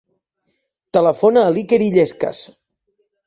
[0.97, 2.41] Telefona a l'Iker Illescas.